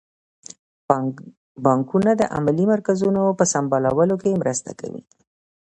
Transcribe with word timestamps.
بانکونه 1.63 2.11
د 2.17 2.21
علمي 2.35 2.65
مرکزونو 2.73 3.21
په 3.39 3.43
سمبالولو 3.53 4.15
کې 4.21 4.39
مرسته 4.41 4.71
کوي. 4.79 5.01